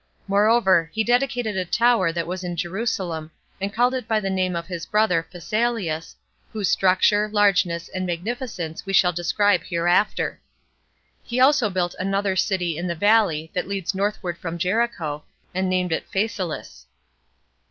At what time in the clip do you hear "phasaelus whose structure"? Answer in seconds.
5.31-7.29